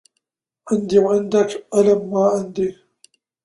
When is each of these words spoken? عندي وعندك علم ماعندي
عندي 0.71 0.99
وعندك 0.99 1.65
علم 1.73 2.09
ماعندي 2.13 2.75